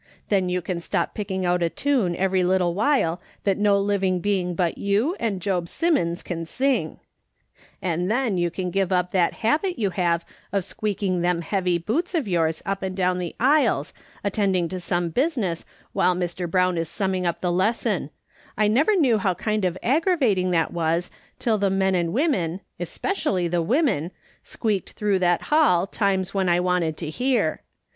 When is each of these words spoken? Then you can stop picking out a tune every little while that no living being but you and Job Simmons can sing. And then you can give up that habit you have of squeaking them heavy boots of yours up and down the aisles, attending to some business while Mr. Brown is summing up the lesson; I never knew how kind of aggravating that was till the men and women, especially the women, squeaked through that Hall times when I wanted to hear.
Then 0.29 0.49
you 0.49 0.63
can 0.63 0.79
stop 0.79 1.13
picking 1.13 1.45
out 1.45 1.61
a 1.61 1.69
tune 1.69 2.15
every 2.15 2.43
little 2.43 2.73
while 2.73 3.21
that 3.43 3.59
no 3.59 3.77
living 3.79 4.19
being 4.19 4.55
but 4.55 4.79
you 4.79 5.15
and 5.19 5.39
Job 5.39 5.69
Simmons 5.69 6.23
can 6.23 6.43
sing. 6.47 6.97
And 7.83 8.09
then 8.09 8.35
you 8.35 8.49
can 8.49 8.71
give 8.71 8.91
up 8.91 9.11
that 9.11 9.31
habit 9.45 9.77
you 9.77 9.91
have 9.91 10.25
of 10.51 10.65
squeaking 10.65 11.21
them 11.21 11.43
heavy 11.43 11.77
boots 11.77 12.15
of 12.15 12.27
yours 12.27 12.63
up 12.65 12.81
and 12.81 12.97
down 12.97 13.19
the 13.19 13.35
aisles, 13.39 13.93
attending 14.23 14.67
to 14.69 14.79
some 14.79 15.09
business 15.11 15.65
while 15.93 16.15
Mr. 16.15 16.49
Brown 16.49 16.79
is 16.79 16.89
summing 16.89 17.27
up 17.27 17.41
the 17.41 17.51
lesson; 17.51 18.09
I 18.57 18.67
never 18.67 18.95
knew 18.95 19.19
how 19.19 19.35
kind 19.35 19.63
of 19.65 19.77
aggravating 19.83 20.49
that 20.49 20.73
was 20.73 21.11
till 21.37 21.59
the 21.59 21.69
men 21.69 21.93
and 21.93 22.11
women, 22.11 22.61
especially 22.79 23.47
the 23.47 23.61
women, 23.61 24.09
squeaked 24.41 24.93
through 24.93 25.19
that 25.19 25.43
Hall 25.53 25.85
times 25.85 26.33
when 26.33 26.49
I 26.49 26.59
wanted 26.59 26.97
to 26.97 27.09
hear. 27.11 27.61